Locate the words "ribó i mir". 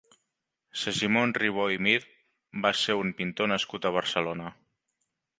1.39-1.99